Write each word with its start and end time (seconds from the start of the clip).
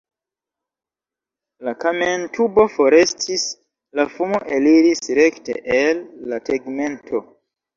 La 1.67 1.73
kamentubo 1.83 2.65
forestis, 2.77 3.45
la 4.01 4.07
fumo 4.15 4.41
eliris 4.57 5.13
rekte 5.21 5.59
el 5.77 6.05
la 6.33 6.45
tegmento. 6.51 7.23